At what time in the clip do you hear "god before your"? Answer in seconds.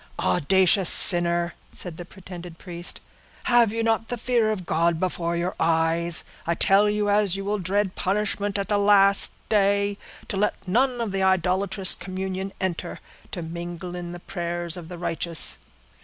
4.65-5.53